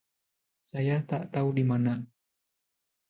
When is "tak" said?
1.09-1.23